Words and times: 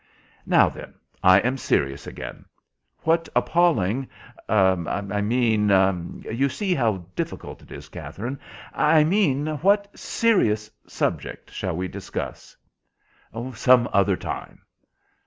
Now 0.47 0.67
then, 0.67 0.95
I 1.21 1.37
am 1.41 1.59
serious 1.59 2.07
again. 2.07 2.45
What 3.03 3.29
appalling—I 3.35 4.65
mean—you 5.21 6.49
see 6.49 6.73
how 6.73 7.05
difficult 7.15 7.61
it 7.61 7.71
is, 7.71 7.87
Katherine—I 7.87 9.03
mean, 9.03 9.45
what 9.57 9.95
serious 9.95 10.71
subject 10.87 11.51
shall 11.51 11.77
we 11.77 11.87
discuss?" 11.87 12.57
"Some 13.53 13.87
other 13.93 14.15
time." 14.17 14.61